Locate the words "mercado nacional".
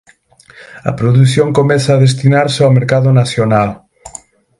2.79-3.69